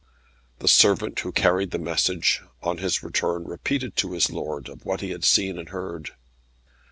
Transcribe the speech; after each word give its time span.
The 0.57 0.67
servant 0.67 1.19
who 1.19 1.31
carried 1.31 1.69
the 1.69 1.77
message, 1.77 2.41
on 2.63 2.79
his 2.79 3.03
return 3.03 3.43
repeated 3.43 3.95
to 3.97 4.13
his 4.13 4.31
lord 4.31 4.67
of 4.67 4.83
what 4.83 5.01
he 5.01 5.11
had 5.11 5.23
seen 5.23 5.59
and 5.59 5.69
heard. 5.69 6.13